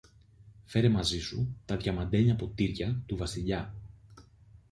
Φέρε 0.65 0.89
μαζί 0.89 1.19
σου 1.19 1.57
τα 1.65 1.77
διαμαντένια 1.77 2.35
ποτήρια 2.35 3.01
του 3.05 3.17
Βασιλιά 3.17 3.75